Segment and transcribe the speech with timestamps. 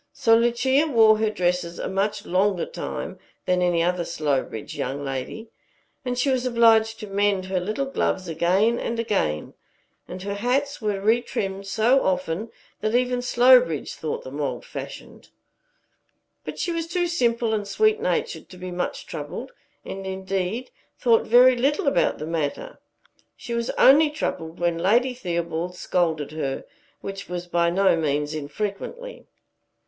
[0.13, 5.51] So Lucia wore her dresses a much longer time than any other Slowbridge young lady:
[6.15, 9.53] she was obliged to mend her little gloves again and again;
[10.07, 15.29] and her hats were retrimmed so often that even Slowbridge thought them old fashioned.
[16.43, 19.51] But she was too simple and sweet natured to be much troubled,
[19.85, 22.79] and indeed thought very little about the matter.
[23.37, 26.65] She was only troubled when Lady Theobald scolded her,
[27.01, 29.27] which was by no means infrequently.